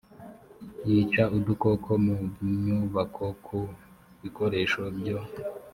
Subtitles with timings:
[0.89, 2.15] yica udukoko mu
[2.63, 3.59] nyubako ku
[4.21, 5.17] bikoresho byo